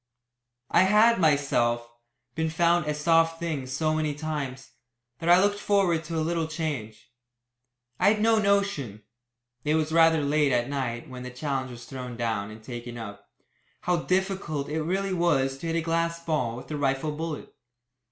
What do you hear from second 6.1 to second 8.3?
a little change. I had